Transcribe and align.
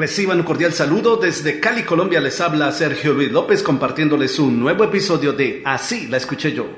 Reciban 0.00 0.38
un 0.38 0.44
cordial 0.44 0.72
saludo 0.72 1.18
desde 1.18 1.60
Cali, 1.60 1.82
Colombia. 1.82 2.22
Les 2.22 2.40
habla 2.40 2.72
Sergio 2.72 3.12
Luis 3.12 3.30
López 3.30 3.62
compartiéndoles 3.62 4.38
un 4.38 4.58
nuevo 4.58 4.82
episodio 4.82 5.34
de 5.34 5.60
Así 5.62 6.06
la 6.06 6.16
escuché 6.16 6.54
yo. 6.54 6.68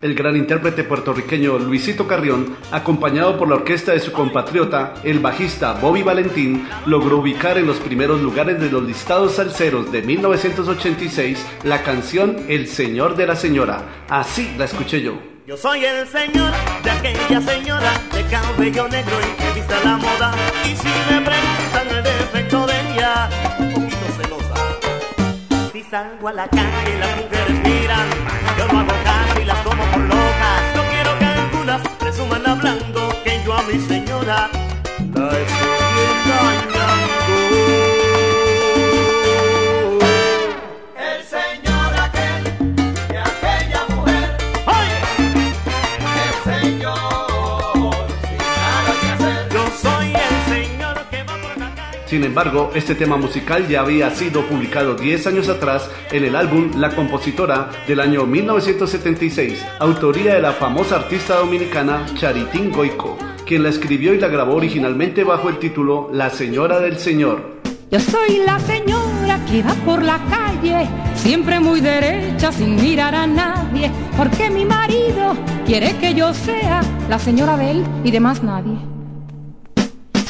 El 0.00 0.14
gran 0.14 0.34
intérprete 0.36 0.82
puertorriqueño 0.82 1.58
Luisito 1.58 2.08
Carrión, 2.08 2.56
acompañado 2.70 3.38
por 3.38 3.50
la 3.50 3.56
orquesta 3.56 3.92
de 3.92 4.00
su 4.00 4.12
compatriota, 4.12 4.94
el 5.04 5.18
bajista 5.18 5.74
Bobby 5.74 6.02
Valentín, 6.02 6.66
logró 6.86 7.18
ubicar 7.18 7.58
en 7.58 7.66
los 7.66 7.76
primeros 7.80 8.22
lugares 8.22 8.58
de 8.58 8.70
los 8.70 8.82
listados 8.82 9.32
salseros 9.32 9.92
de 9.92 10.00
1986 10.00 11.44
la 11.64 11.82
canción 11.82 12.46
El 12.48 12.66
Señor 12.66 13.14
de 13.14 13.26
la 13.26 13.36
Señora. 13.36 14.06
Así 14.08 14.54
la 14.56 14.64
escuché 14.64 15.02
yo. 15.02 15.34
Yo 15.46 15.58
soy 15.58 15.84
el 15.84 16.06
señor 16.08 16.50
aquella 17.06 17.40
señora 17.42 17.92
de 18.12 18.24
cabello 18.24 18.88
negro 18.88 19.16
y 19.20 19.42
que 19.42 19.50
vista 19.52 19.76
la 19.84 19.96
moda. 19.98 20.32
Y 20.64 20.74
si 20.74 20.88
me 21.10 21.20
preguntan 21.20 21.88
el 21.96 22.02
defecto 22.02 22.66
de 22.66 22.80
ella, 22.80 23.28
un 23.58 23.74
poquito 23.74 24.06
celosa. 24.16 25.70
Si 25.72 25.82
salgo 25.82 26.28
a 26.28 26.32
la 26.32 26.48
calle 26.48 26.98
las 26.98 27.16
mujeres 27.16 27.62
miran, 27.62 28.08
yo 28.58 28.66
no 28.72 28.80
hago 28.80 28.94
caso 29.04 29.40
y 29.40 29.44
las 29.44 29.62
tomo 29.64 29.84
por 29.84 30.00
locas. 30.00 30.62
No 30.76 30.82
quiero 30.90 31.18
que 31.18 31.24
algunas 31.26 31.88
presuman 31.98 32.46
hablando 32.46 33.08
que 33.22 33.42
yo 33.44 33.54
a 33.54 33.62
mi 33.64 33.78
señora 33.78 34.48
Sin 52.14 52.22
embargo, 52.22 52.70
este 52.76 52.94
tema 52.94 53.16
musical 53.16 53.66
ya 53.66 53.80
había 53.80 54.08
sido 54.10 54.46
publicado 54.46 54.94
10 54.94 55.26
años 55.26 55.48
atrás 55.48 55.90
en 56.12 56.22
el 56.22 56.36
álbum 56.36 56.70
La 56.76 56.94
Compositora 56.94 57.70
del 57.88 57.98
año 57.98 58.24
1976, 58.24 59.66
autoría 59.80 60.36
de 60.36 60.40
la 60.40 60.52
famosa 60.52 60.94
artista 60.94 61.34
dominicana 61.34 62.06
Charitín 62.14 62.70
Goico, 62.70 63.18
quien 63.44 63.64
la 63.64 63.70
escribió 63.70 64.14
y 64.14 64.20
la 64.20 64.28
grabó 64.28 64.54
originalmente 64.54 65.24
bajo 65.24 65.48
el 65.48 65.58
título 65.58 66.08
La 66.12 66.30
Señora 66.30 66.78
del 66.78 67.00
Señor. 67.00 67.60
Yo 67.90 67.98
soy 67.98 68.38
la 68.46 68.60
señora 68.60 69.44
que 69.50 69.64
va 69.64 69.74
por 69.84 70.00
la 70.00 70.20
calle, 70.30 70.88
siempre 71.16 71.58
muy 71.58 71.80
derecha, 71.80 72.52
sin 72.52 72.76
mirar 72.76 73.16
a 73.16 73.26
nadie, 73.26 73.90
porque 74.16 74.50
mi 74.50 74.64
marido 74.64 75.34
quiere 75.66 75.96
que 75.98 76.14
yo 76.14 76.32
sea 76.32 76.80
la 77.08 77.18
señora 77.18 77.56
de 77.56 77.72
él 77.72 77.84
y 78.04 78.12
de 78.12 78.20
más 78.20 78.40
nadie. 78.40 78.94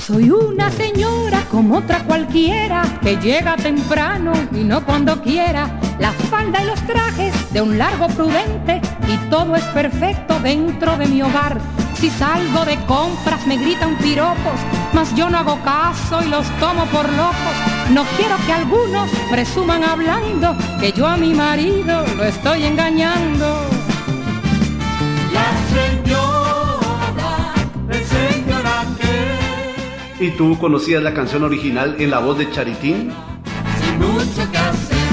Soy 0.06 0.30
una 0.30 0.70
señora 0.70 1.46
como 1.50 1.78
otra 1.78 2.04
cualquiera 2.04 2.82
que 3.00 3.16
llega 3.16 3.56
temprano 3.56 4.34
y 4.52 4.62
no 4.62 4.84
cuando 4.84 5.22
quiera. 5.22 5.80
La 5.98 6.12
falda 6.12 6.62
y 6.62 6.66
los 6.66 6.78
trajes 6.86 7.32
de 7.54 7.62
un 7.62 7.78
largo 7.78 8.08
prudente 8.08 8.82
y 9.08 9.16
todo 9.30 9.56
es 9.56 9.64
perfecto 9.68 10.38
dentro 10.40 10.98
de 10.98 11.06
mi 11.06 11.22
hogar. 11.22 11.58
Si 11.98 12.10
salgo 12.10 12.66
de 12.66 12.76
compras 12.84 13.46
me 13.46 13.56
gritan 13.56 13.96
piropos, 13.96 14.60
mas 14.92 15.14
yo 15.14 15.30
no 15.30 15.38
hago 15.38 15.58
caso 15.62 16.22
y 16.22 16.28
los 16.28 16.46
tomo 16.60 16.84
por 16.92 17.10
locos. 17.10 17.56
No 17.90 18.04
quiero 18.18 18.36
que 18.44 18.52
algunos 18.52 19.08
presuman 19.30 19.84
hablando 19.84 20.54
que 20.80 20.92
yo 20.92 21.06
a 21.06 21.16
mi 21.16 21.32
marido 21.32 22.04
lo 22.14 22.24
estoy 22.24 22.64
engañando. 22.64 23.73
¿Y 30.24 30.30
tú 30.30 30.58
conocías 30.58 31.02
la 31.02 31.12
canción 31.12 31.42
original 31.42 31.96
en 31.98 32.10
la 32.10 32.18
voz 32.18 32.38
de 32.38 32.50
Charitín? 32.50 33.12
Sin 33.78 33.98
mucho. 33.98 35.03